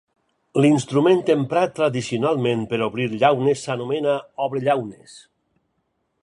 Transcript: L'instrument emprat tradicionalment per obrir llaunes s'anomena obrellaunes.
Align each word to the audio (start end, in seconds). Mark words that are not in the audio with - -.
L'instrument 0.63 1.19
emprat 1.33 1.75
tradicionalment 1.79 2.63
per 2.71 2.79
obrir 2.87 3.05
llaunes 3.13 3.67
s'anomena 3.67 4.17
obrellaunes. 4.49 5.21